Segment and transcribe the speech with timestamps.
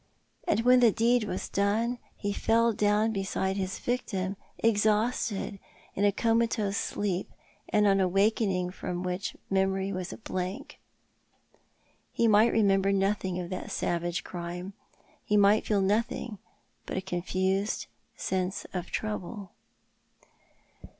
[0.47, 5.59] And ■when the deed was done he fell down beside his victim, ex hausted,
[5.93, 7.31] in a comatose sleep,
[7.71, 10.79] on awakening from which memory was a blank.
[12.11, 14.73] He might remember nothing of that savage crime—
[15.23, 16.39] he might feel nothing
[16.87, 19.51] but a confused sense of trouble."